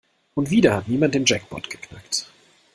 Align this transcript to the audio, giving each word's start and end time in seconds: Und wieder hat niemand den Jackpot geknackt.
Und 0.33 0.49
wieder 0.49 0.75
hat 0.75 0.87
niemand 0.87 1.13
den 1.13 1.25
Jackpot 1.25 1.69
geknackt. 1.69 2.25